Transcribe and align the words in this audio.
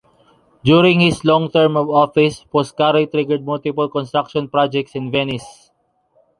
During 0.63 0.99
his 0.99 1.23
long 1.23 1.51
term 1.51 1.77
of 1.77 1.87
office 1.87 2.43
Foscari 2.51 3.05
triggered 3.05 3.45
multiple 3.45 3.87
construction 3.87 4.47
projects 4.49 4.95
in 4.95 5.11
Venice. 5.11 5.69